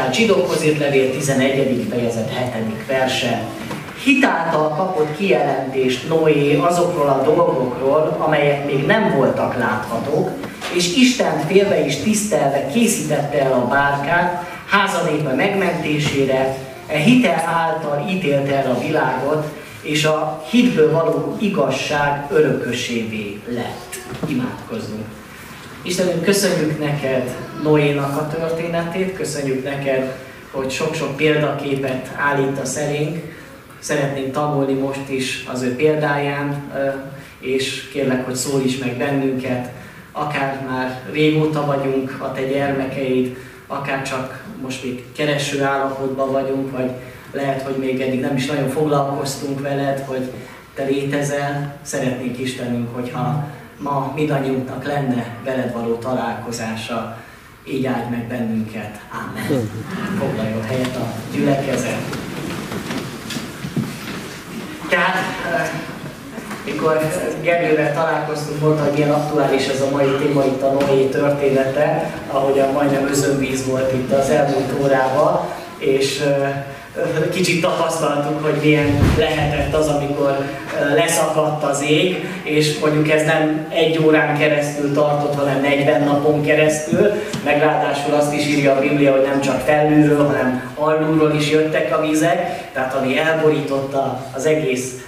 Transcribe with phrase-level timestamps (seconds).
[0.00, 1.86] Tehát zsidókhoz írt levél 11.
[1.90, 2.86] fejezet 7.
[2.86, 3.42] verse.
[4.04, 10.30] Hitáltal kapott kijelentést Noé azokról a dolgokról, amelyek még nem voltak láthatók,
[10.74, 16.56] és Isten félve és tisztelve készítette el a bárkát házanépe megmentésére,
[16.86, 19.46] e hitel által ítélte el a világot,
[19.82, 24.00] és a hitből való igazság örökösévé lett.
[24.26, 25.19] Imádkozzunk.
[25.82, 30.16] Istenünk, köszönjük neked Noénak a történetét, köszönjük neked,
[30.50, 33.18] hogy sok-sok példaképet állítasz elénk.
[33.78, 36.72] Szeretnénk tanulni most is az ő példáján,
[37.40, 39.68] és kérlek, hogy szólj is meg bennünket,
[40.12, 43.36] akár már régóta vagyunk a te gyermekeid,
[43.66, 46.90] akár csak most még kereső állapotban vagyunk, vagy
[47.32, 50.30] lehet, hogy még eddig nem is nagyon foglalkoztunk veled, hogy
[50.74, 51.76] te létezel.
[51.82, 53.48] Szeretnénk Istenünk, hogyha
[53.82, 57.16] ma mindannyiunknak lenne veled való találkozása,
[57.64, 59.00] így áld meg bennünket.
[59.12, 59.70] Amen.
[60.18, 62.18] Foglaljon helyet a gyülekezet.
[64.88, 65.16] Tehát,
[65.54, 65.68] eh,
[66.64, 67.00] mikor
[67.42, 72.72] Gergővel találkoztunk, mondta, hogy milyen aktuális ez a mai téma itt a Noé története, ahogyan
[72.72, 75.40] majdnem özönvíz volt itt az elmúlt órában,
[75.78, 76.64] és eh,
[77.32, 80.36] kicsit tapasztaltuk, hogy milyen lehetett az, amikor
[80.94, 87.10] leszakadt az ég, és mondjuk ez nem egy órán keresztül tartott, hanem 40 napon keresztül,
[87.44, 91.96] meg ráadásul azt is írja a Biblia, hogy nem csak felülről, hanem alulról is jöttek
[91.96, 95.06] a vizek, tehát ami elborította az egész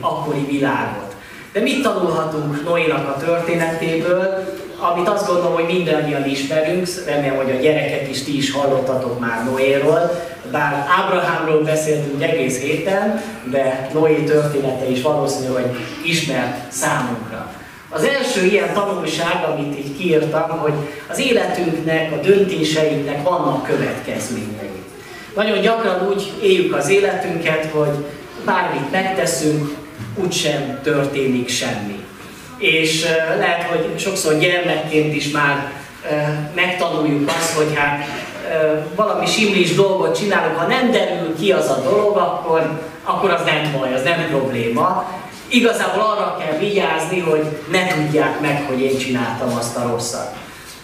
[0.00, 1.14] akkori világot.
[1.52, 4.44] De mit tanulhatunk Noénak a történetéből?
[4.80, 9.44] amit azt gondolom, hogy mindannyian ismerünk, remélem, hogy a gyereket is ti is hallottatok már
[9.44, 10.10] Noéról,
[10.52, 17.52] bár Ábrahámról beszéltünk egész héten, de Noé története is valószínű, hogy ismert számunkra.
[17.90, 20.72] Az első ilyen tanulság, amit így kiírtam, hogy
[21.08, 24.82] az életünknek, a döntéseinknek vannak következményei.
[25.34, 28.04] Nagyon gyakran úgy éljük az életünket, hogy
[28.44, 29.74] bármit megteszünk,
[30.14, 32.04] úgysem történik semmi.
[32.58, 33.04] És
[33.38, 35.72] lehet, hogy sokszor gyermekként is már
[36.54, 38.04] megtanuljuk azt, hogy hát
[38.94, 43.78] valami simlis dolgot csinálok, ha nem derül ki az a dolog, akkor, akkor az nem
[43.78, 45.04] baj, az nem probléma.
[45.48, 50.36] Igazából arra kell vigyázni, hogy ne tudják meg, hogy én csináltam azt a rosszat.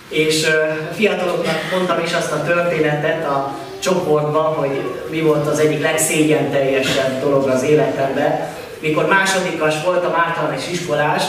[0.08, 0.46] És
[0.92, 7.20] fiataloknak mondtam is azt a történetet a csoportban, hogy mi volt az egyik legszégyen teljesebb
[7.20, 8.48] dolog az életemben.
[8.80, 11.22] Mikor másodikas voltam általános iskolás,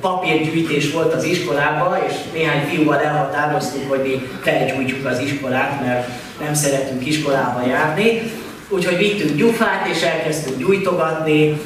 [0.00, 6.08] papírgyűjtés volt az iskolában, és néhány fiúval elhatároztuk, hogy mi felgyújtjuk az iskolát, mert
[6.44, 8.22] nem szeretünk iskolába járni.
[8.68, 11.60] Úgyhogy vittünk gyufát, és elkezdtünk gyújtogatni,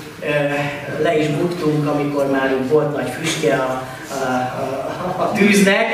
[1.03, 4.25] le is buktunk, amikor már volt nagy füstje a, a,
[5.19, 5.87] a, a tűznek,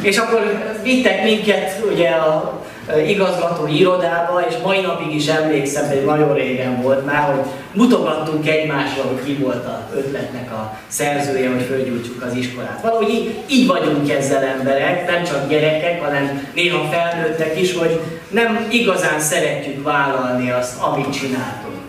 [0.00, 2.61] és akkor vittek minket ugye a
[3.06, 9.02] igazgatói irodába, és mai napig is emlékszem, hogy nagyon régen volt már, hogy mutogattunk egymásra,
[9.02, 12.80] hogy ki volt a ötletnek a szerzője, hogy fölgyújtsuk az iskolát.
[12.82, 18.66] Valahogy így, így vagyunk ezzel emberek, nem csak gyerekek, hanem néha felnőttek is, hogy nem
[18.70, 21.80] igazán szeretjük vállalni azt, amit csináltunk.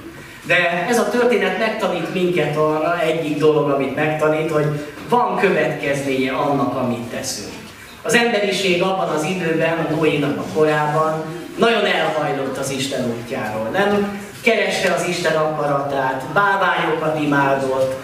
[0.47, 4.65] De ez a történet megtanít minket arra, egyik dolog, amit megtanít, hogy
[5.09, 7.62] van következménye annak, amit teszünk.
[8.03, 11.23] Az emberiség abban az időben, a Noénak a korában
[11.57, 13.69] nagyon elhajlott az Isten útjáról.
[13.73, 17.95] Nem kereste az Isten akaratát, báványokat imádott,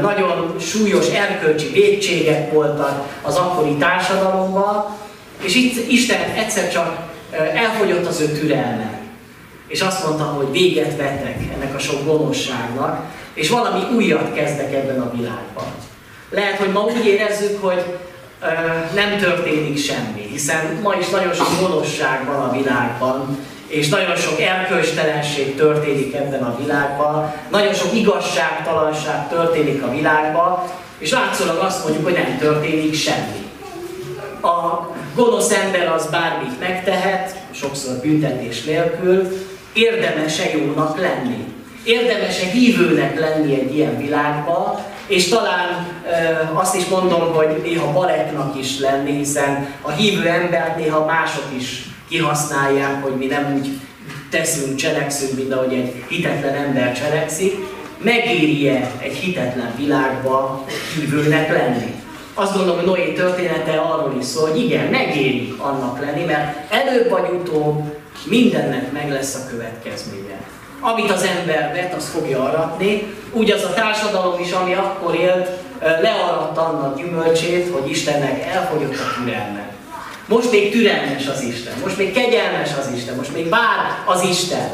[0.00, 4.96] nagyon súlyos erkölcsi védségek voltak az akkori társadalomban,
[5.42, 6.96] és itt Isten egyszer csak
[7.54, 8.98] elfogyott az ő türelme.
[9.66, 13.04] És azt mondta, hogy véget vettek ennek a sok gonoszságnak,
[13.34, 15.64] és valami újat kezdek ebben a világban.
[16.30, 17.84] Lehet, hogy ma úgy érezzük, hogy
[18.94, 24.40] nem történik semmi, hiszen ma is nagyon sok gonoszság van a világban, és nagyon sok
[24.40, 30.62] erkölcstelenség történik ebben a világban, nagyon sok igazságtalanság történik a világban,
[30.98, 33.48] és látszólag azt mondjuk, hogy nem történik semmi.
[34.42, 39.28] A gonosz ember az bármit megtehet, sokszor büntetés nélkül,
[39.72, 41.44] érdemese jónak lenni.
[41.84, 44.78] Érdemese hívőnek lenni egy ilyen világban,
[45.10, 45.86] és talán
[46.52, 51.84] azt is mondom, hogy néha balettnak is lenni, hiszen a hívő embert néha mások is
[52.08, 53.68] kihasználják, hogy mi nem úgy
[54.30, 57.54] teszünk, cselekszünk, mint ahogy egy hitetlen ember cselekszik.
[57.98, 60.64] Megéri-e egy hitetlen világba
[60.94, 61.94] hívőnek lenni?
[62.34, 67.08] Azt gondolom, hogy Noé története arról is szól, hogy igen, megéri annak lenni, mert előbb
[67.10, 67.82] vagy utóbb
[68.24, 70.40] mindennek meg lesz a következménye.
[70.80, 75.48] Amit az ember vet, az fogja aratni, úgy az a társadalom is, ami akkor élt,
[75.80, 79.68] learatta annak gyümölcsét, hogy Istennek elfogyott a türelme.
[80.26, 84.68] Most még türelmes az Isten, most még kegyelmes az Isten, most még vár az Isten.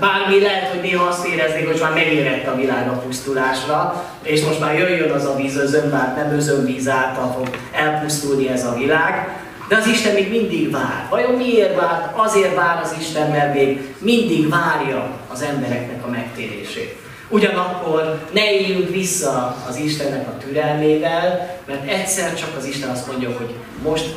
[0.00, 4.60] Bármi lehet, hogy néha azt éreznék, hogy már megérett a világ a pusztulásra, és most
[4.60, 9.28] már jöjjön az a víz özönvált, nem özönvíz által fog elpusztulni ez a világ.
[9.72, 11.06] De az Isten még mindig vár.
[11.10, 12.12] Vajon miért vár?
[12.16, 16.96] Azért vár az Isten, mert még mindig várja az embereknek a megtérését.
[17.28, 23.36] Ugyanakkor ne éljünk vissza az Istennek a türelmével, mert egyszer csak az Isten azt mondja,
[23.36, 24.14] hogy most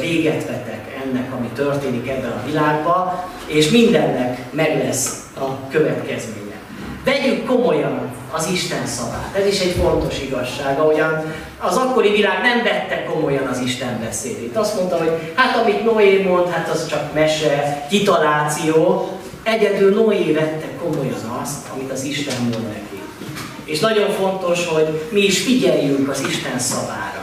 [0.00, 6.56] véget vetek ennek, ami történik ebben a világban, és mindennek meg lesz a következménye.
[7.04, 9.36] Vegyük komolyan az Isten szavát.
[9.36, 14.56] Ez is egy fontos igazság, ahogyan az akkori világ nem vette komolyan az Isten beszédét.
[14.56, 19.08] Azt mondta, hogy hát amit Noé mond, hát az csak mese, kitaláció.
[19.42, 23.02] Egyedül Noé vette komolyan azt, amit az Isten mond neki.
[23.64, 27.14] És nagyon fontos, hogy mi is figyeljünk az Isten szavára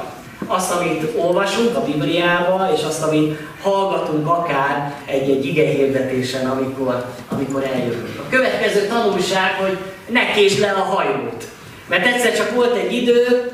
[0.47, 8.20] azt, amit olvasunk a Bibliába, és azt, amit hallgatunk akár egy-egy igehirdetésen, amikor, amikor eljövünk.
[8.31, 11.43] Következő tanulság, hogy ne késd le a hajót.
[11.87, 13.51] Mert egyszer csak volt egy idő,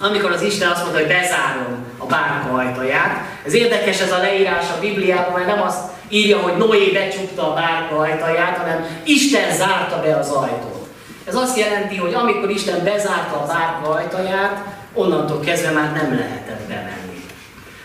[0.00, 3.20] amikor az Isten azt mondta, hogy bezárom a bárka ajtaját.
[3.46, 5.78] Ez érdekes ez a leírás a Bibliában, mert nem azt
[6.08, 10.86] írja, hogy Noé becsukta a bárka ajtaját, hanem Isten zárta be az ajtót.
[11.24, 14.64] Ez azt jelenti, hogy amikor Isten bezárta a bárka ajtaját,
[14.94, 17.24] onnantól kezdve már nem lehetett bemenni.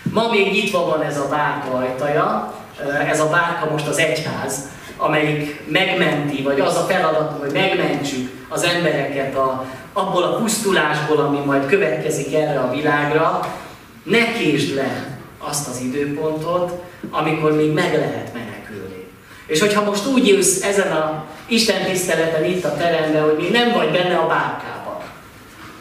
[0.03, 2.53] Ma még nyitva van ez a bárka ajtaja,
[3.07, 4.71] ez a bárka most az egyház,
[5.03, 11.39] amelyik megmenti, vagy az a feladat, hogy megmentsük az embereket a, abból a pusztulásból, ami
[11.45, 13.39] majd következik erre a világra,
[14.03, 19.07] ne késd le azt az időpontot, amikor még meg lehet menekülni.
[19.47, 23.71] És hogyha most úgy jössz ezen a Isten tiszteleten itt a teremben, hogy még nem
[23.71, 24.82] vagy benne a bárkában,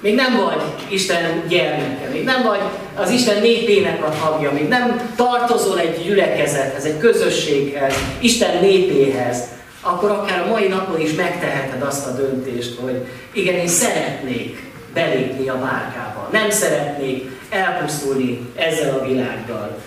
[0.03, 2.61] még nem vagy Isten gyermeke, még nem vagy
[2.95, 9.39] az Isten népének a tagja, még nem tartozol egy gyülekezethez, egy közösséghez, Isten népéhez,
[9.81, 15.49] akkor akár a mai napon is megteheted azt a döntést, hogy igen, én szeretnék belépni
[15.49, 16.29] a márkába.
[16.33, 19.79] Nem szeretnék elpusztulni ezzel a világgal.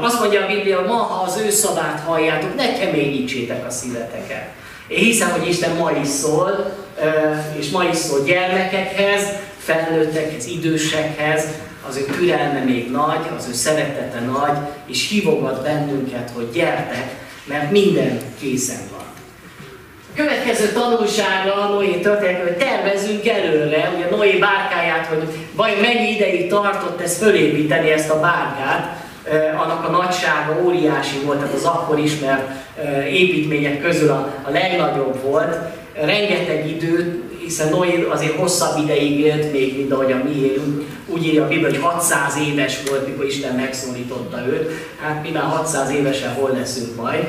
[0.00, 4.48] Azt mondja a Biblia, ma, ha az ő szavát halljátok, ne keményítsétek a szíveteket.
[4.88, 6.72] Én hiszem, hogy Isten ma is szól,
[7.58, 9.22] és ma is szól gyermekekhez,
[9.58, 11.44] felnőttekhez, idősekhez,
[11.88, 14.56] az ő türelme még nagy, az ő szeretete nagy,
[14.86, 17.14] és hívogat bennünket, hogy gyertek,
[17.44, 19.04] mert minden készen van.
[20.12, 26.10] A következő tanulsága a Noé történet, hogy tervezünk előre, ugye Noé bárkáját, hogy vajon mennyi
[26.10, 29.02] ideig tartott ez fölépíteni ezt a bárkát,
[29.56, 32.48] annak a nagysága óriási volt, tehát az akkor ismert
[33.10, 35.56] építmények közül a, a legnagyobb volt.
[35.94, 40.92] Rengeteg idő, hiszen Noé azért hosszabb ideig élt még, mint ahogy a mi élünk.
[41.06, 44.70] Úgy írja a Biblia, hogy 600 éves volt, mikor Isten megszólította őt.
[45.02, 47.24] Hát mi már 600 évesen hol leszünk majd.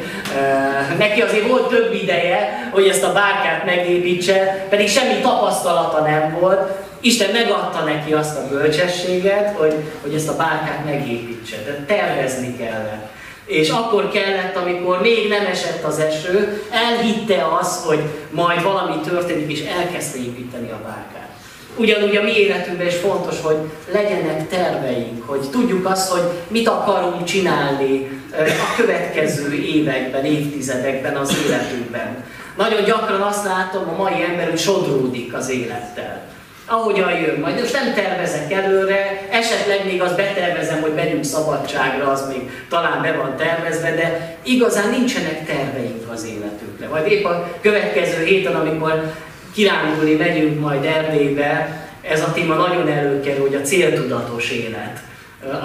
[0.98, 6.72] Neki azért volt több ideje, hogy ezt a bárkát megépítse, pedig semmi tapasztalata nem volt.
[7.00, 13.15] Isten megadta neki azt a bölcsességet, hogy, hogy ezt a bárkát megépítse, de tervezni kellett.
[13.46, 18.00] És akkor kellett, amikor még nem esett az eső, elhitte azt, hogy
[18.32, 21.30] majd valami történik, és elkezdte építeni a bárkát.
[21.78, 23.58] Ugyanúgy a mi életünkben is fontos, hogy
[23.92, 32.24] legyenek terveink, hogy tudjuk azt, hogy mit akarunk csinálni a következő években, évtizedekben az életünkben.
[32.58, 36.25] Nagyon gyakran azt látom, a mai ember, hogy sodródik az élettel
[36.66, 37.40] ahogyan jön.
[37.40, 43.02] Majd most nem tervezek előre, esetleg még azt betervezem, hogy megyünk szabadságra, az még talán
[43.02, 46.88] be van tervezve, de igazán nincsenek terveink az életünkre.
[46.88, 49.14] Majd épp a következő héten, amikor
[49.54, 55.00] kirándulni megyünk majd Erdélybe, ez a téma nagyon előkerül, hogy a céltudatos élet.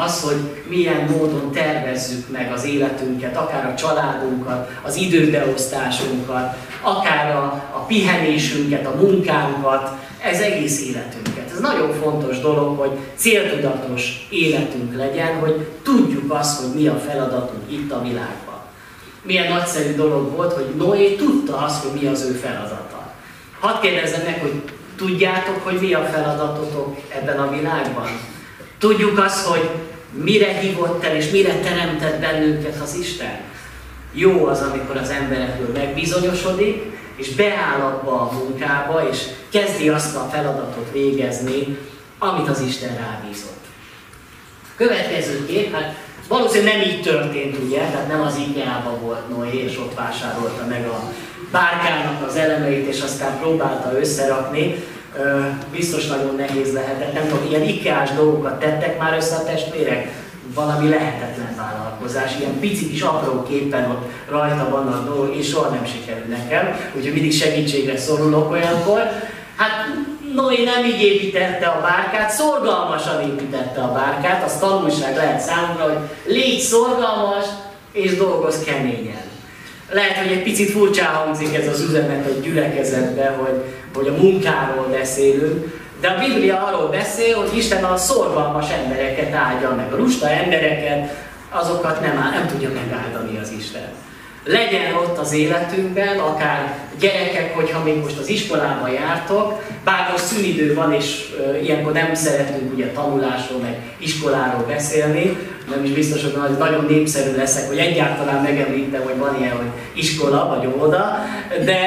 [0.05, 0.37] Az, hogy
[0.69, 7.43] milyen módon tervezzük meg az életünket, akár a családunkat, az időbeosztásunkat, akár a,
[7.73, 9.91] a pihenésünket, a munkánkat,
[10.23, 11.51] ez egész életünket.
[11.53, 17.73] Ez nagyon fontos dolog, hogy céltudatos életünk legyen, hogy tudjuk azt, hogy mi a feladatunk
[17.73, 18.61] itt a világban.
[19.23, 23.13] Milyen nagyszerű dolog volt, hogy Noé tudta azt, hogy mi az ő feladata.
[23.61, 24.63] Hadd kérdezzem meg, hogy
[24.97, 28.09] tudjátok, hogy mi a feladatotok ebben a világban?
[28.79, 29.69] Tudjuk azt, hogy
[30.13, 33.41] mire hívott el és mire teremtett bennünket az Isten?
[34.13, 39.19] Jó az, amikor az emberekről megbizonyosodik, és beáll abba a munkába, és
[39.51, 41.79] kezdi azt a feladatot végezni,
[42.19, 43.65] amit az Isten rábízott.
[44.77, 45.95] Következő kép, hát
[46.29, 50.87] valószínűleg nem így történt, ugye, tehát nem az ikea volt Noé, és ott vásárolta meg
[50.87, 51.13] a
[51.51, 54.85] bárkának az elemeit, és aztán próbálta összerakni.
[55.71, 60.13] Biztos nagyon nehéz lehetett, nem tudom, ilyen ikea dolgokat tettek már össze a testvérek?
[60.55, 65.85] Valami lehetetlen vállalkozás, ilyen pici kis apró képen ott rajta vannak dolgok, és soha nem
[65.85, 69.01] sikerül nekem, úgyhogy mindig segítségre szorulok olyankor.
[69.57, 69.71] Hát
[70.35, 75.99] Noé nem így építette a bárkát, szorgalmasan építette a bárkát, az tanulság lehet számomra, hogy
[76.27, 77.45] légy szorgalmas,
[77.93, 79.29] és dolgoz keményen.
[79.93, 83.65] Lehet, hogy egy picit furcsán hangzik ez az üzenet a gyülekezetbe, hogy,
[83.95, 89.75] hogy a munkáról beszélünk, de a Biblia arról beszél, hogy Isten a szorgalmas embereket áldja
[89.75, 89.93] meg.
[89.93, 91.15] A lusta embereket,
[91.51, 93.89] azokat nem, áll, nem tudja megáldani az Isten.
[94.45, 100.75] Legyen ott az életünkben, akár gyerekek, hogyha még most az iskolába jártok, bár most szünidő
[100.75, 105.37] van, és ilyenkor nem szeretünk ugye tanulásról, meg iskoláról beszélni,
[105.71, 110.47] nem is biztos, hogy nagyon népszerű leszek, hogy egyáltalán megemlítem, hogy van ilyen, hogy iskola
[110.47, 111.19] vagy óvoda,
[111.65, 111.81] de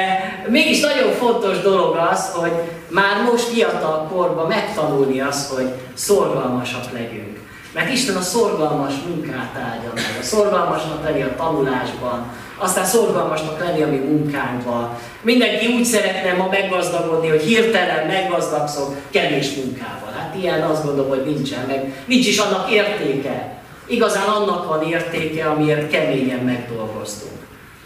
[0.48, 2.52] mégis nagyon fontos dolog az, hogy
[2.88, 7.38] már most fiatal korban megtanulni azt, hogy szorgalmasak legyünk.
[7.74, 13.82] Mert Isten a szorgalmas munkát áldja meg, a szorgalmasnak lenni a tanulásban, aztán szorgalmasnak lenni
[13.82, 14.98] a mi munkánkban.
[15.20, 20.12] Mindenki úgy szeretne ma meggazdagodni, hogy hirtelen meggazdagszok kevés munkával.
[20.18, 23.62] Hát ilyen azt gondolom, hogy nincsen, meg nincs is annak értéke.
[23.86, 27.32] Igazán annak van értéke, amiért keményen megdolgoztunk.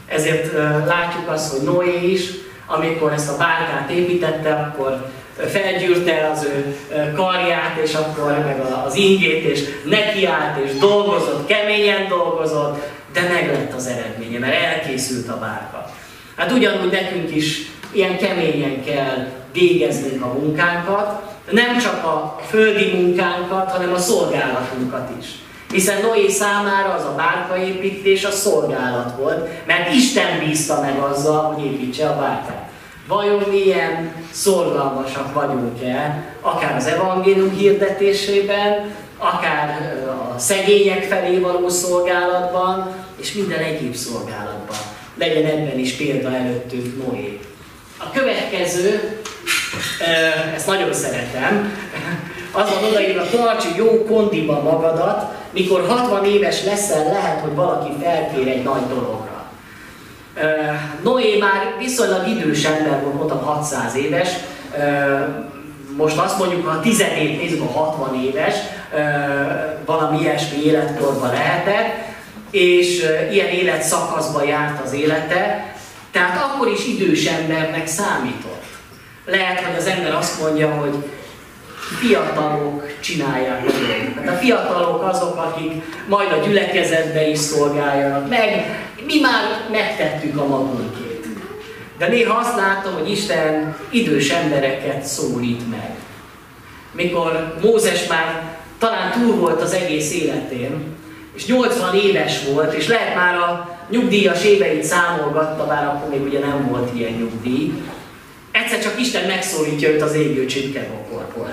[0.06, 0.52] Ezért
[0.86, 2.30] látjuk azt, hogy Noé is,
[2.66, 5.10] amikor ezt a bárkát építette, akkor
[5.48, 6.76] felgyűrte az ő
[7.16, 13.74] karját, és akkor meg az ingét, és nekiállt, és dolgozott, keményen dolgozott, de meg lett
[13.74, 15.90] az eredménye, mert elkészült a bárka.
[16.36, 23.70] Hát ugyanúgy nekünk is ilyen keményen kell végeznünk a munkánkat, nem csak a földi munkánkat,
[23.70, 25.26] hanem a szolgálatunkat is.
[25.70, 31.64] Hiszen Noé számára az a bárkaépítés a szolgálat volt, mert Isten bízta meg azzal, hogy
[31.64, 32.68] építse a bárkát.
[33.08, 39.96] Vajon milyen szorgalmasak vagyunk-e, akár az evangélium hirdetésében, akár
[40.34, 44.76] a szegények felé való szolgálatban, és minden egyéb szolgálatban.
[45.14, 47.40] Legyen ebben is példa előttünk Noé.
[47.98, 49.20] A következő,
[50.54, 51.78] ezt nagyon szeretem,
[52.52, 58.48] az van odaírva, tarts jó kondiba magadat, mikor 60 éves leszel, lehet, hogy valaki felkér
[58.48, 59.50] egy nagy dologra.
[61.02, 64.28] Noé már viszonylag idős ember volt, mondtam 600 éves,
[65.96, 68.54] most azt mondjuk, ha 17 nézzük, a 60 éves,
[69.84, 71.94] valami ilyesmi életkorban lehetett,
[72.50, 75.72] és ilyen életszakaszba járt az élete,
[76.12, 78.64] tehát akkor is idős embernek számított.
[79.24, 80.94] Lehet, hogy az ember azt mondja, hogy
[81.88, 84.34] fiatalok csinálják a dolgokat.
[84.34, 85.72] A fiatalok azok, akik
[86.08, 88.48] majd a gyülekezetbe is szolgáljanak meg.
[89.06, 91.26] Mi már megtettük a magunkét.
[91.98, 95.90] De néha azt látom, hogy Isten idős embereket szólít meg.
[96.92, 100.96] Mikor Mózes már talán túl volt az egész életén,
[101.34, 106.38] és 80 éves volt, és lehet már a nyugdíjas éveit számolgatta, bár akkor még ugye
[106.38, 107.72] nem volt ilyen nyugdíj,
[108.50, 111.50] egyszer csak Isten megszólítja őt az égő csipkebokorból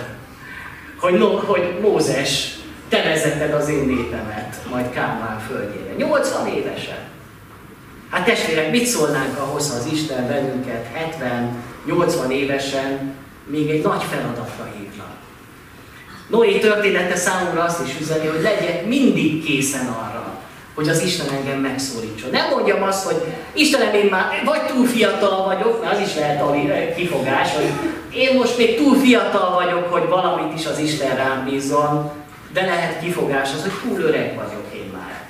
[1.05, 2.55] hogy, no, hogy Mózes,
[2.89, 5.93] te vezeted az én népemet majd Kálmán földjére.
[5.97, 6.97] 80 évesen.
[8.09, 10.85] Hát testvérek, mit szólnánk ahhoz, ha az Isten bennünket
[11.87, 13.13] 70-80 évesen
[13.45, 15.03] még egy nagy feladatra hívna?
[16.27, 20.24] Noé története számomra azt is üzeni, hogy legyek mindig készen arra,
[20.75, 22.29] hogy az Isten engem megszólítson.
[22.29, 26.41] Nem mondjam azt, hogy Istenem, én már vagy túl fiatal vagyok, mert az is lehet
[26.41, 26.55] a
[26.95, 27.69] kifogás, hogy
[28.13, 32.11] én most még túl fiatal vagyok, hogy valamit is az Isten rám bízzon,
[32.53, 35.23] de lehet kifogás az, hogy túl öreg vagyok én már.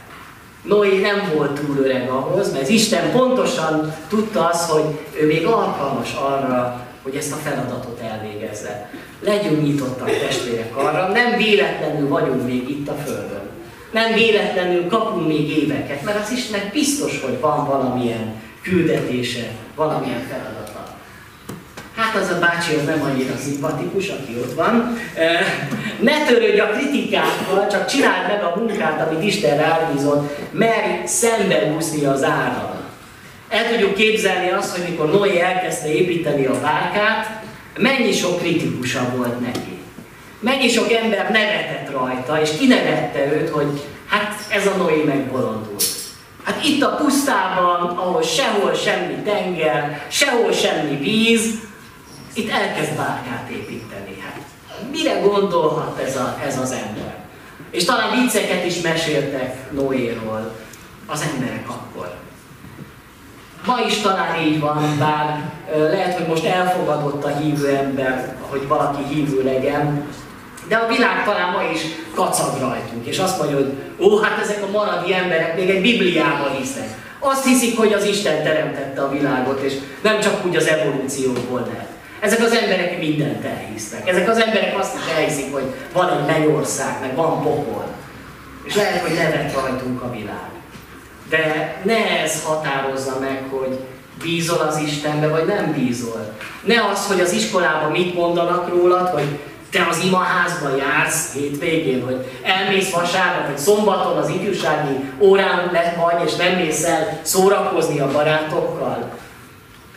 [0.63, 4.83] Noé nem volt túl öreg ahhoz, mert Isten pontosan tudta azt, hogy
[5.19, 8.89] ő még alkalmas arra, hogy ezt a feladatot elvégezze.
[9.19, 13.44] Legyünk nyitottak testvérek arra, nem véletlenül vagyunk még itt a Földön
[13.95, 20.95] nem véletlenül kapunk még éveket, mert az Istennek biztos, hogy van valamilyen küldetése, valamilyen feladata.
[21.95, 24.97] Hát az a bácsi az nem annyira szimpatikus, aki ott van.
[25.99, 32.23] Ne törődj a kritikákkal, csak csináld meg a munkát, amit Isten rábízott, merj szembeúszni az
[32.23, 32.73] áram.
[33.49, 37.43] El tudjuk képzelni azt, hogy mikor Noé elkezdte építeni a bárkát,
[37.77, 39.74] mennyi sok kritikusa volt neki.
[40.39, 45.83] Mennyi sok ember nevetett rajta, és kinevette őt, hogy hát ez a Noé megbolondult.
[46.43, 51.59] Hát itt a pusztában, ahol sehol semmi tenger, sehol semmi víz,
[52.33, 54.17] itt elkezd bárkát építeni.
[54.23, 54.41] Hát
[54.91, 57.15] mire gondolhat ez, a, ez az ember?
[57.71, 60.55] És talán vicceket is meséltek Noéról
[61.05, 62.13] az emberek akkor.
[63.65, 69.03] Ma is talán így van, bár lehet, hogy most elfogadott a hívő ember, hogy valaki
[69.13, 70.07] hívő legyen,
[70.67, 71.81] De a világ talán ma is
[72.15, 76.55] kacag rajtunk, és azt mondja, hogy ó, hát ezek a maradi emberek még egy Bibliában
[76.57, 76.87] hisznek.
[77.19, 81.89] Azt hiszik, hogy az Isten teremtette a világot, és nem csak úgy az evolúcióból lehet.
[82.19, 84.09] Ezek az emberek mindent elhisznek.
[84.09, 87.85] Ezek az emberek azt is elhiszik, hogy van egy mennyország, meg van pokol.
[88.63, 90.49] És lehet, hogy nevet rajtunk a világ.
[91.29, 93.79] De ne ez határozza meg, hogy
[94.23, 96.33] bízol az Istenbe, vagy nem bízol.
[96.63, 99.39] Ne az, hogy az iskolában mit mondanak rólad, hogy
[99.75, 106.27] te az imaházba jársz hétvégén, hogy elmész vasárnap, vagy szombaton az ifjúsági órán le vagy,
[106.27, 109.11] és nem mész el szórakozni a barátokkal.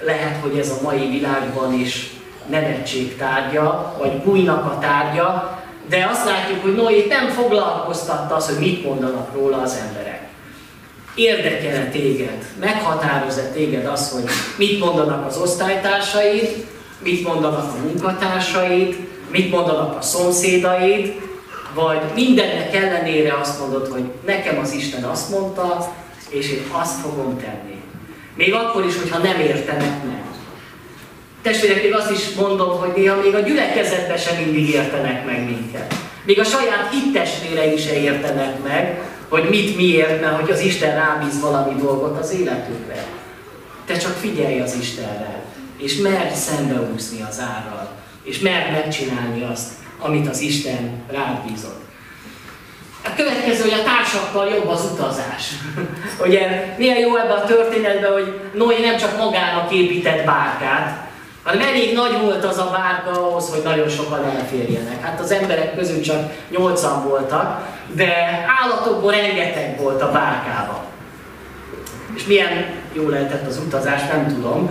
[0.01, 2.11] Lehet, hogy ez a mai világban is
[2.47, 5.59] nevetség tárgya, vagy bújnak a tárgya,
[5.89, 10.21] de azt látjuk, hogy Noé nem foglalkoztatta az, hogy mit mondanak róla az emberek.
[11.15, 14.25] Érdekel téged, meghatároz-e téged az, hogy
[14.57, 16.67] mit mondanak az osztálytársaid,
[17.03, 21.21] mit mondanak a munkatársaid, mit mondanak a szomszédaid,
[21.75, 25.95] vagy mindennek ellenére azt mondod, hogy nekem az Isten azt mondta,
[26.29, 27.83] és én azt fogom tenni.
[28.35, 30.23] Még akkor is, hogyha nem értenek meg.
[31.43, 35.95] Testvérek, még azt is mondom, hogy néha még a gyülekezetben sem mindig értenek meg minket.
[36.25, 41.41] Még a saját hittestvéreim se értenek meg, hogy mit miért, mert hogy az Isten rábíz
[41.41, 43.05] valami dolgot az életükre.
[43.87, 45.43] Te csak figyelj az Istenre,
[45.77, 47.98] és merj szembeúszni az árral,
[48.29, 49.69] és merj megcsinálni azt,
[49.99, 51.87] amit az Isten rád bízott.
[53.05, 55.53] A következő, hogy a társakkal jobb az utazás.
[56.27, 61.07] Ugye milyen jó ebben a történetben, hogy Noé nem csak magának épített bárkát,
[61.43, 65.03] hanem elég nagy volt az a bárka ahhoz, hogy nagyon sokan elférjenek.
[65.03, 70.81] Hát az emberek közül csak nyolcan voltak, de állatokból rengeteg volt a bárkában.
[72.17, 74.71] És milyen jó lehetett az utazás, nem tudom.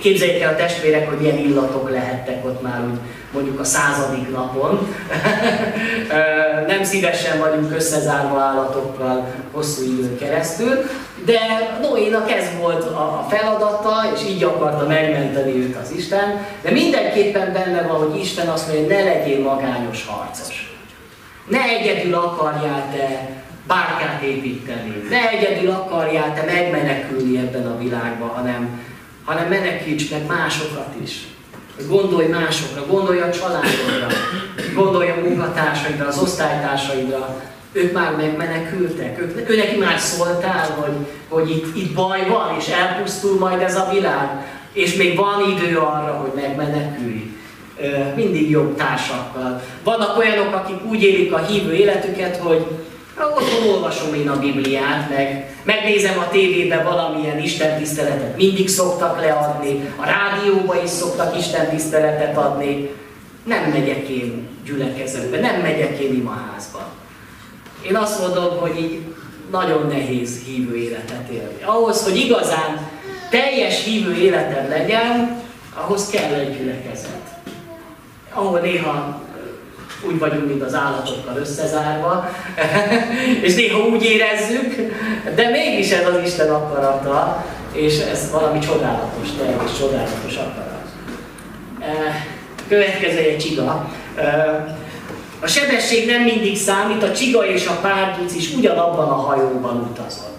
[0.00, 2.98] Képzeljék el a testvérek, hogy milyen illatok lehettek ott már úgy
[3.34, 4.94] mondjuk a századik napon.
[6.66, 10.84] nem szívesen vagyunk összezárva állatokkal hosszú időn keresztül,
[11.24, 11.38] de
[11.82, 17.82] Noénak ez volt a feladata, és így akarta megmenteni őt az Isten, de mindenképpen benne
[17.82, 20.76] van, hogy Isten azt mondja, hogy ne legyél magányos harcos.
[21.48, 23.28] Ne egyedül akarjál te
[23.66, 25.06] bárkát építeni.
[25.10, 28.80] Ne egyedül akarjál te megmenekülni ebben a világban, hanem,
[29.24, 31.26] hanem menekíts meg másokat is.
[31.88, 34.06] Gondolj másokra, gondolj a családodra,
[34.74, 37.42] gondolj a munkatársaidra, az osztálytársaidra.
[37.72, 42.66] Ők már megmenekültek, ők, ő neki már szóltál, hogy, hogy itt, itt baj van, és
[42.66, 47.32] elpusztul majd ez a világ, és még van idő arra, hogy megmenekülj.
[48.14, 49.62] Mindig jobb társakkal.
[49.82, 52.66] Vannak olyanok, akik úgy élik a hívő életüket, hogy
[53.18, 60.04] Otthon olvasom én a Bibliát, meg megnézem a tévében valamilyen istentiszteletet, mindig szoktak leadni, a
[60.04, 62.90] rádióba is szoktak istentiszteletet adni.
[63.44, 66.92] Nem megyek én gyülekezetbe, nem megyek én imaházba.
[67.88, 69.00] Én azt mondom, hogy így
[69.50, 71.62] nagyon nehéz hívő életet élni.
[71.64, 72.90] Ahhoz, hogy igazán
[73.30, 75.42] teljes hívő életed legyen,
[75.74, 77.22] ahhoz kell egy gyülekezet.
[78.32, 79.22] Ahol néha
[80.06, 82.28] úgy vagyunk, mint az állatokkal összezárva,
[83.46, 84.74] és néha úgy érezzük,
[85.34, 90.88] de mégis ez az Isten akarata, és ez valami csodálatos, teljes csodálatos akarat.
[92.68, 93.90] Következő egy csiga.
[95.40, 100.32] A sebesség nem mindig számít, a csiga és a párduc is ugyanabban a hajóban utazol.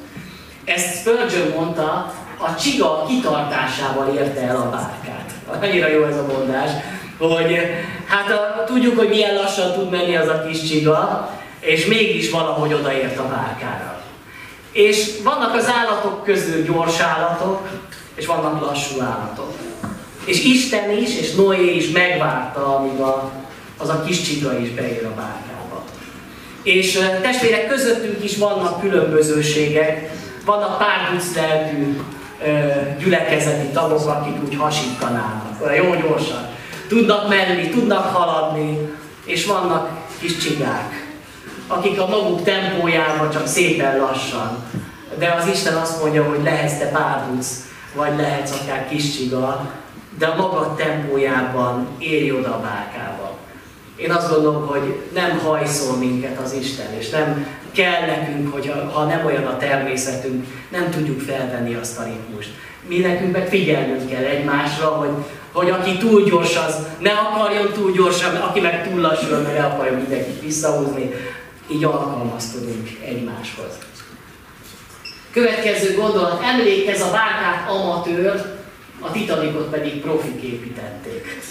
[0.66, 5.32] Ezt Spurgeon mondta, a csiga kitartásával érte el a bárkát.
[5.62, 6.70] Annyira jó ez a mondás
[7.18, 7.60] hogy
[8.08, 12.74] hát a, tudjuk, hogy milyen lassan tud menni az a kis csiga, és mégis valahogy
[12.74, 14.04] odaért a bárkára.
[14.72, 17.68] És vannak az állatok közül gyors állatok,
[18.16, 19.54] és vannak lassú állatok.
[20.26, 23.32] És Isten is, és Noé is megvárta, amíg a,
[23.78, 25.84] az a kis csiga is beér a bárkába.
[26.64, 30.12] És testvérek közöttünk is vannak különbözőségek,
[30.46, 32.00] vannak párduc lelkű
[33.00, 36.55] gyülekezeti tagok, akik úgy hasítanának, jó gyorsan
[36.88, 38.90] tudnak menni, tudnak haladni,
[39.26, 41.08] és vannak kis csigák,
[41.68, 44.64] akik a maguk tempójában csak szépen lassan.
[45.18, 47.48] De az Isten azt mondja, hogy lehetsz te párduc,
[47.96, 49.72] vagy lehetsz akár kis csiga,
[50.18, 53.38] de a magad tempójában érj oda a bárkába.
[53.96, 59.04] Én azt gondolom, hogy nem hajszol minket az Isten, és nem kell nekünk, hogy ha
[59.04, 62.50] nem olyan a természetünk, nem tudjuk felvenni azt a ritmust.
[62.88, 65.10] Mi nekünk meg figyelnünk kell egymásra, hogy
[65.56, 69.66] hogy aki túl gyors, az ne akarjon túl gyorsan, aki meg túl lassú, mert ne
[69.66, 71.14] akarjon mindenkit visszahúzni.
[71.72, 73.78] Így alkalmazkodunk egymáshoz.
[75.32, 78.58] Következő gondolat, emlékez a bárkát amatőr,
[79.00, 81.42] a Titanicot pedig profik építették.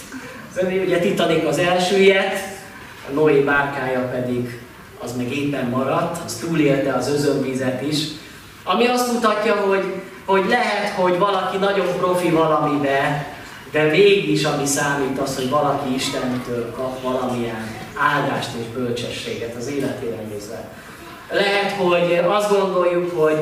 [0.87, 2.35] Ugye Titanic az első ilyet,
[3.09, 4.61] a Noé bárkája pedig
[5.03, 7.99] az meg éppen maradt, az túlélte az özönvizet is,
[8.65, 9.85] ami azt mutatja, hogy,
[10.25, 13.34] hogy lehet, hogy valaki nagyon profi valamibe,
[13.75, 20.23] de mégis ami számít az, hogy valaki Istentől kap valamilyen áldást és bölcsességet az életére
[20.31, 20.69] nézve.
[21.31, 23.39] Lehet, hogy azt gondoljuk, hogy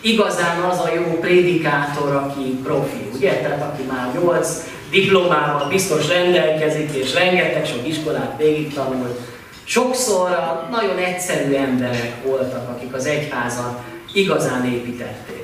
[0.00, 3.32] igazán az a jó prédikátor, aki profi, ugye?
[3.32, 4.48] Tehát aki már 8
[4.90, 9.18] diplomával biztos rendelkezik, és rengeteg sok iskolát végig tanult.
[9.64, 10.28] Sokszor
[10.70, 13.80] nagyon egyszerű emberek voltak, akik az egyházat
[14.12, 15.37] igazán építették.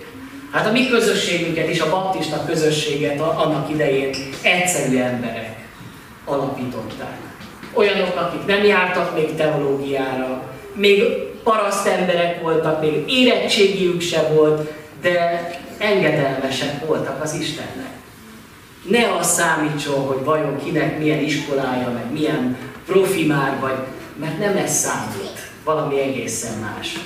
[0.55, 5.57] Hát a mi közösségünket és a baptista közösséget annak idején egyszerű emberek
[6.25, 7.19] alapították.
[7.73, 10.43] Olyanok, akik nem jártak még teológiára,
[10.75, 11.03] még
[11.43, 17.93] paraszt emberek voltak, még érettségiük se volt, de engedelmesek voltak az Istennek.
[18.89, 23.79] Ne az számítson, hogy vajon kinek milyen iskolája, meg milyen profi már vagy,
[24.21, 26.99] mert nem ez számít, valami egészen más.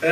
[0.00, 0.08] Ö,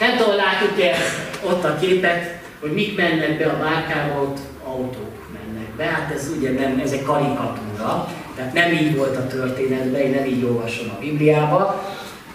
[0.00, 0.96] nem tudom, látjuk-e
[1.42, 5.84] ott a képet, hogy mik mennek be a bárkába, ott autók mennek be.
[5.84, 10.24] Hát ez ugye nem, ez egy karikatúra, tehát nem így volt a történetben, én nem
[10.24, 11.84] így olvasom a Bibliába.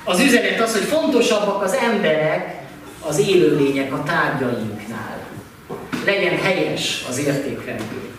[0.04, 2.62] Az üzenet az, hogy fontosabbak az emberek,
[3.08, 5.22] az élőlények a tárgyainknál.
[6.06, 8.10] Legyen helyes az értékrendű.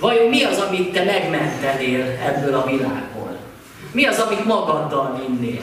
[0.00, 3.38] Vajon mi az, amit te megmentenél ebből a világból?
[3.92, 5.62] Mi az, amit magaddal vinnél?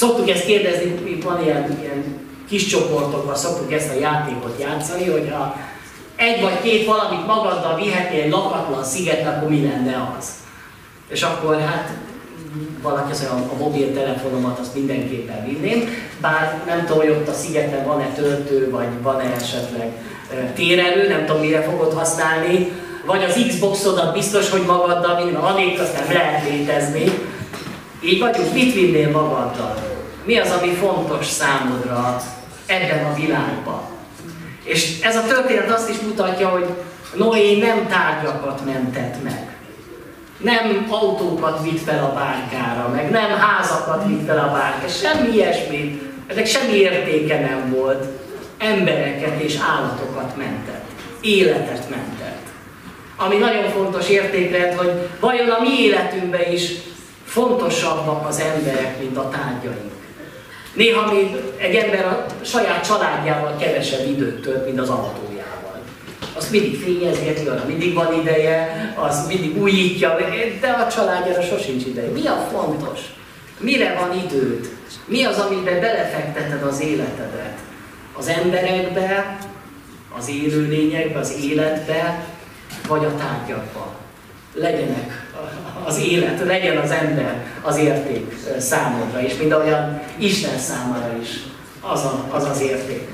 [0.00, 2.04] Szoktuk ezt kérdezni, itt van ilyen, ilyen
[2.48, 5.56] kis csoportokban, szoktuk ezt a játékot játszani, hogyha
[6.16, 10.30] egy vagy két valamit magaddal vihetnél egy lakatlan sziget, akkor mi lenne az?
[11.08, 11.88] És akkor hát
[12.82, 15.88] valaki azt mondja, a mobiltelefonomat azt mindenképpen vinném,
[16.20, 19.92] bár nem tudom, hogy ott a szigeten van-e töltő, vagy van-e esetleg
[20.54, 22.72] térelő, nem tudom, mire fogod használni,
[23.06, 27.04] vagy az Xboxodat biztos, hogy magaddal vinni, mert anélkül azt nem lehet létezni.
[28.02, 29.74] Így vagyunk, mit vinnél magaddal?
[30.24, 32.22] Mi az, ami fontos számodra
[32.66, 33.80] ebben a világban?
[34.64, 36.66] És ez a történet azt is mutatja, hogy
[37.14, 39.56] Noé nem tárgyakat mentett meg.
[40.36, 46.00] Nem autókat vitt fel a bárkára, meg nem házakat vitt fel a bárkára, semmi ilyesmi.
[46.26, 48.06] Ezek semmi értéke nem volt.
[48.58, 50.84] Embereket és állatokat mentett.
[51.20, 52.46] Életet mentett.
[53.16, 56.72] Ami nagyon fontos értékrend, hogy vajon a mi életünkben is
[57.30, 59.92] fontosabbak az emberek, mint a tárgyaink.
[60.74, 65.82] Néha még egy ember a saját családjával kevesebb időt tölt, mint az autójával.
[66.32, 70.16] Azt mindig fényezgeti, arra mindig van ideje, az mindig újítja,
[70.60, 72.10] de a családjára sosincs ideje.
[72.10, 73.00] Mi a fontos?
[73.58, 74.68] Mire van időd?
[75.04, 77.58] Mi az, amiben belefekteted az életedet?
[78.18, 79.38] Az emberekbe,
[80.18, 82.24] az élőlényekbe, az életbe,
[82.88, 83.94] vagy a tárgyakba?
[84.54, 85.29] Legyenek
[85.84, 91.28] az élet, legyen az ember az érték számodra, és mind olyan Isten számára is
[91.80, 93.08] az, a, az az érték.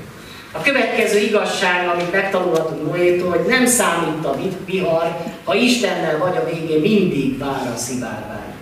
[0.51, 6.45] A következő igazság, amit megtanulhatunk Noétól, hogy nem számít a vihar, ha Istennel vagy a
[6.45, 8.53] végén mindig vár a szivárvány.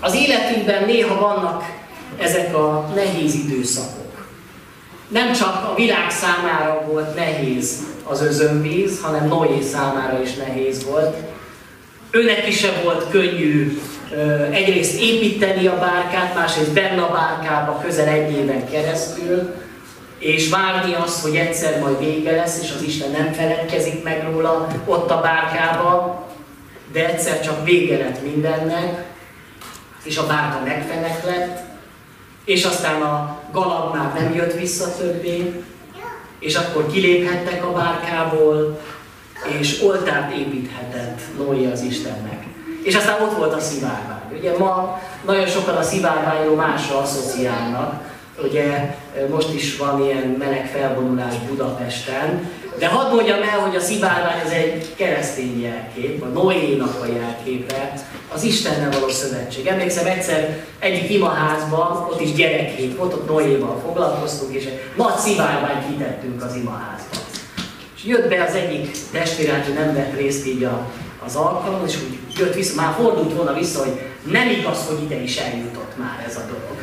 [0.00, 1.64] Az életünkben néha vannak
[2.20, 4.26] ezek a nehéz időszakok.
[5.08, 11.16] Nem csak a világ számára volt nehéz az özönvíz, hanem Noé számára is nehéz volt.
[12.14, 13.80] Őnek is volt könnyű
[14.50, 19.54] egyrészt építeni a bárkát, másrészt benne a bárkába közel egy éven keresztül,
[20.18, 24.68] és várni azt, hogy egyszer majd vége lesz, és az Isten nem feledkezik meg róla
[24.84, 26.26] ott a bárkába,
[26.92, 29.04] de egyszer csak vége lett mindennek,
[30.04, 31.58] és a bárka megfenek lett,
[32.44, 35.62] és aztán a galamb már nem jött vissza többé,
[36.38, 38.80] és akkor kiléphettek a bárkából,
[39.60, 42.44] és oltárt építhetett Noé az Istennek.
[42.82, 44.38] És aztán ott volt a szivárvány.
[44.38, 48.12] Ugye ma nagyon sokan a szivárványról másra asszociálnak.
[48.42, 48.94] Ugye
[49.30, 54.50] most is van ilyen meleg felvonulás Budapesten, de hadd mondjam el, hogy a szivárvány az
[54.50, 57.92] egy keresztény jelkép, a Noénak a jelképe,
[58.34, 59.66] az Istennel való szövetség.
[59.66, 65.86] Emlékszem egyszer egyik imaházban, ott is gyerekhét volt, ott Noéval foglalkoztunk, és egy nagy szivárványt
[65.86, 67.23] kitettünk az imaházban.
[68.06, 70.90] Jött be az egyik testvérát, hogy nem vett részt így a,
[71.26, 74.00] az alkalom, és úgy jött vissza, már fordult volna vissza, hogy
[74.32, 76.78] nem igaz, hogy ide is eljutott már ez a dolog.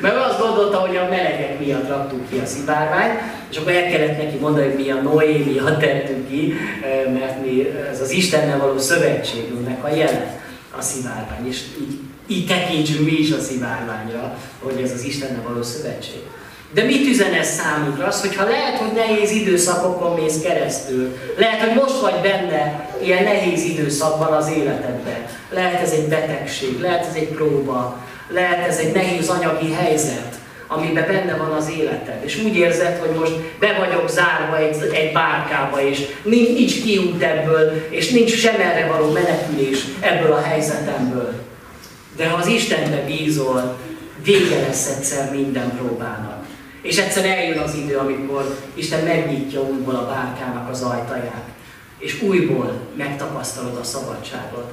[0.00, 4.22] Mert azt gondolta, hogy a melegek miatt raktuk ki a szivárványt, és akkor el kellett
[4.22, 6.54] neki mondani, hogy mi a Noé miatt tettük ki,
[7.12, 10.40] mert mi, ez az Istennel való szövetségünknek a jelen
[10.78, 11.48] a szivárvány.
[11.48, 16.20] És így, így tekintsünk mi is a szivárványra, hogy ez az Istennel való szövetség.
[16.74, 18.06] De mit üzen ez számunkra?
[18.06, 21.16] Az, hogyha lehet, hogy nehéz időszakokon mész keresztül.
[21.36, 25.26] Lehet, hogy most vagy benne ilyen nehéz időszakban az életedben.
[25.50, 30.34] Lehet ez egy betegség, lehet ez egy próba, lehet ez egy nehéz anyagi helyzet,
[30.66, 32.20] amiben benne van az életed.
[32.24, 37.22] És úgy érzed, hogy most be vagyok zárva egy, egy bárkába, és nincs, nincs kiút
[37.22, 38.54] ebből, és nincs sem
[38.88, 41.32] való menekülés ebből a helyzetemből.
[42.16, 43.76] De ha az Istenbe bízol,
[44.24, 46.41] vége lesz egyszer minden próbának.
[46.82, 51.44] És egyszer eljön az idő, amikor Isten megnyitja újból a bárkának az ajtaját,
[51.98, 54.72] és újból megtapasztalod a szabadságot.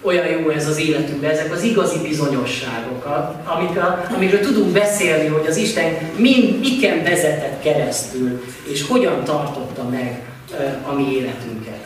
[0.00, 3.06] Olyan jó ez az életünkben, ezek az igazi bizonyosságok,
[3.44, 10.22] amikről, amikről tudunk beszélni, hogy az Isten mind, miken vezetett keresztül, és hogyan tartotta meg
[10.86, 11.84] a mi életünket.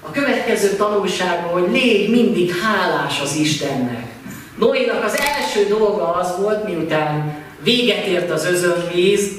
[0.00, 4.06] A következő tanulsága, hogy légy mindig hálás az Istennek.
[4.58, 9.30] Noénak az első dolga az volt, miután véget ért az özönvíz,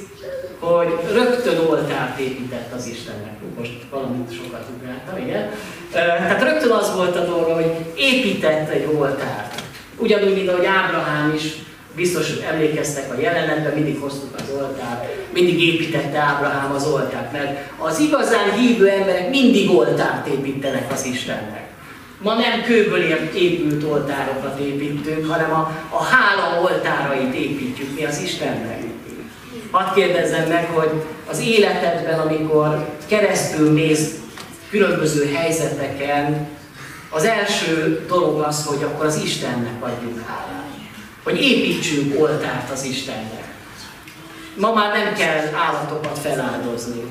[0.59, 3.33] hogy rögtön oltárt épített az Istennek.
[3.57, 5.49] Most valamit sokat ugráltam, igen.
[5.91, 9.61] Tehát rögtön az volt a dolga, hogy épített egy oltárt.
[9.97, 11.43] Ugyanúgy, mint ahogy Ábrahám is,
[11.95, 17.99] biztos emlékeztek a jelenetben, mindig hoztuk az oltárt, mindig építette Ábrahám az oltárt, mert az
[17.99, 21.67] igazán hívő emberek mindig oltárt építenek az Istennek.
[22.21, 23.01] Ma nem kőből
[23.33, 28.83] épült oltárokat építünk, hanem a, a hála oltárait építjük mi az Istennek.
[29.71, 30.89] Hadd kérdezzem meg, hogy
[31.29, 34.13] az életedben, amikor keresztül néz
[34.69, 36.47] különböző helyzeteken,
[37.09, 40.67] az első dolog az, hogy akkor az Istennek adjuk hálát.
[41.23, 43.53] Hogy építsünk oltárt az Istennek.
[44.55, 47.03] Ma már nem kell állatokat feláldozni.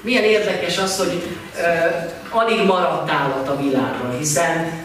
[0.00, 1.22] Milyen érdekes az, hogy
[1.54, 4.84] uh, alig maradt állat a világon, hiszen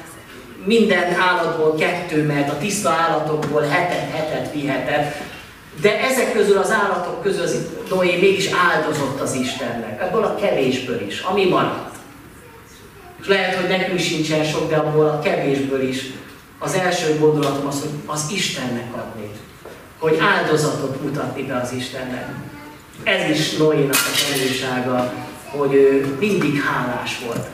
[0.65, 5.15] minden állatból kettő, mert a tiszta állatokból hetet, hetet vihetett,
[5.81, 7.55] de ezek közül az állatok közül az
[7.89, 11.95] Noé mégis áldozott az Istennek, ebből a kevésből is, ami maradt.
[13.21, 16.05] És lehet, hogy nekünk sincsen sok, de abból a kevésből is
[16.59, 19.29] az első gondolatom az, hogy az Istennek adni.
[19.99, 22.27] Hogy áldozatot mutatni be az Istennek.
[23.03, 25.13] Ez is Noénak a tanulsága,
[25.49, 27.47] hogy ő mindig hálás volt.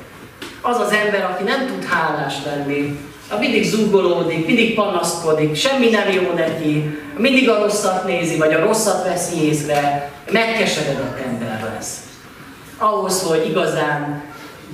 [0.61, 2.99] Az az ember, aki nem tud hálás lenni,
[3.39, 9.03] mindig zúgolódik, mindig panaszkodik, semmi nem jó neki, mindig a rosszat nézi, vagy a rosszat
[9.03, 11.97] veszi észre, megkeseredett ember lesz.
[12.77, 14.23] Ahhoz, hogy igazán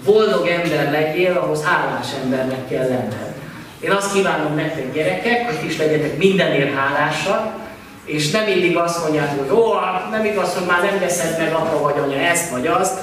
[0.06, 3.34] boldog ember legyél, ahhoz hálás embernek kell lenned.
[3.80, 7.63] Én azt kívánom nektek gyerekek, hogy is legyetek mindenért hálásak,
[8.06, 9.74] és nem mindig azt mondják, hogy ó,
[10.12, 13.00] nem igaz, hogy már nem veszed meg apa vagy anya ezt vagy azt,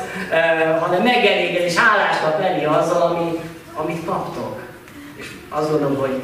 [0.80, 3.40] hanem megeléged és hálásnak lenni azzal, ami,
[3.74, 4.60] amit kaptok.
[5.16, 6.20] És azt gondolom, hogy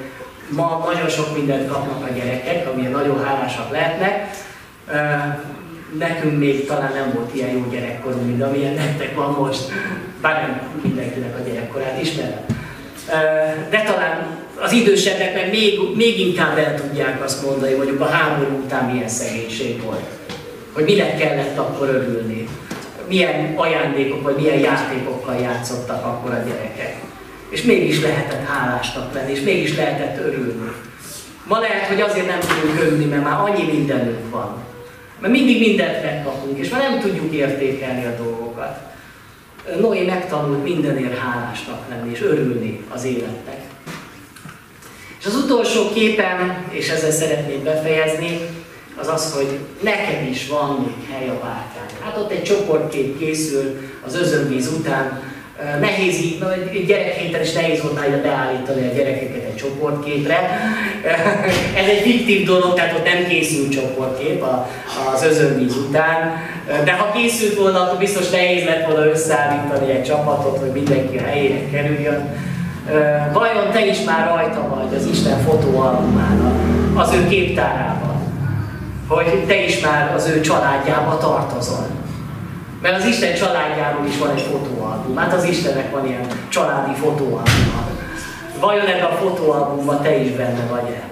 [0.48, 4.30] ma nagyon sok mindent kapnak a gyerekek, amilyen nagyon hálásak lehetnek.
[5.98, 9.60] Nekünk még talán nem volt ilyen jó gyerekkorunk, mint amilyen nektek van most,
[10.20, 12.44] bár nem mindenkinek a gyerekkorát ismerem.
[13.70, 14.35] De talán
[14.66, 19.08] az idősebbek meg még, még inkább el tudják azt mondani, mondjuk a háború után milyen
[19.08, 20.04] szegénység volt.
[20.72, 22.48] Hogy minek kellett akkor örülni.
[23.08, 26.96] Milyen ajándékok vagy milyen játékokkal játszottak akkor a gyerekek.
[27.48, 30.72] És mégis lehetett hálásnak lenni, és mégis lehetett örülni.
[31.44, 34.64] Ma lehet, hogy azért nem tudunk örülni, mert már annyi mindenünk van.
[35.18, 38.78] Mert mindig mindent megkapunk, és már nem tudjuk értékelni a dolgokat.
[39.80, 43.65] Noé megtanult mindenért hálásnak lenni, és örülni az életnek.
[45.26, 48.40] És az utolsó képem, és ezzel szeretném befejezni,
[49.00, 52.04] az az, hogy neked is van még hely a bárkán.
[52.04, 55.22] Hát ott egy csoportkép készül az özönvíz után,
[55.80, 56.38] Nehéz így,
[56.86, 60.60] gyerekhéten is nehéz volt már beállítani a gyerekeket egy csoportképre.
[61.76, 64.44] Ez egy fiktív dolog, tehát ott nem készül csoportkép
[65.14, 66.40] az özönvíz után.
[66.84, 71.24] De ha készült volna, akkor biztos nehéz lett volna összeállítani egy csapatot, hogy mindenki a
[71.24, 72.34] helyére kerüljön.
[73.32, 76.54] Vajon te is már rajta vagy az Isten fotóalbumának,
[76.94, 78.14] az ő képtárában?
[79.08, 81.86] Hogy te is már az ő családjába tartozol?
[82.82, 85.16] Mert az Isten családjáról is van egy fotóalbum.
[85.16, 87.88] Hát az Istennek van ilyen családi fotóalbuma.
[88.60, 91.02] Vajon ebben a fotóalbumban te is benne vagy-e?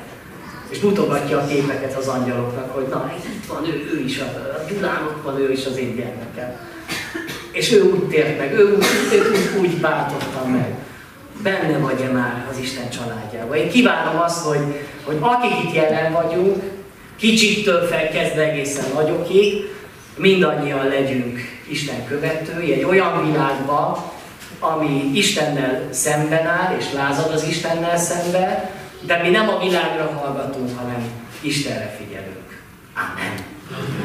[0.68, 4.72] És mutogatja a képeket az angyaloknak, hogy na, itt van ő, ő is, a, a
[4.72, 6.56] Gyulán ott van ő is az én gyermekem.
[7.50, 8.84] És ő úgy tért meg, ő úgy,
[9.30, 10.74] úgy, úgy váltotta meg
[11.42, 13.57] benne vagy-e már az Isten családjában.
[13.57, 16.62] Én kívánom azt, hogy, hogy akik itt jelen vagyunk,
[17.16, 19.70] kicsiktől felkezdve egészen nagyokig,
[20.16, 23.97] mindannyian legyünk Isten követői, egy olyan világban,
[24.59, 28.70] ami Istennel szemben áll, és lázad az Istennel szemben,
[29.01, 31.05] de mi nem a világra hallgatunk, hanem
[31.40, 32.62] Istenre figyelünk.
[32.94, 34.04] Amen.